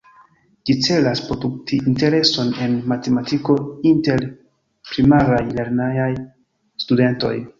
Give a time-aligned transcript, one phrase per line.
[0.67, 3.57] Ĝi celas produkti intereson en matematiko
[3.91, 4.25] inter
[4.93, 6.11] Primaraj lernejaj
[6.85, 7.35] studentoj.